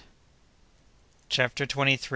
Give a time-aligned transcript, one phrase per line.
[1.29, 2.09] CHAPTER TWENTY THIRD.